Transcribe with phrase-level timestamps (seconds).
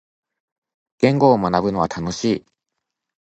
[0.97, 2.45] 言語を学ぶのは楽しい。